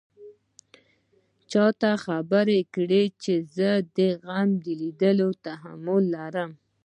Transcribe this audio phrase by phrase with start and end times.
[1.53, 4.49] ته چا خبره کړې چې زه د دې غم
[4.99, 6.51] ليدو تحمل لرم.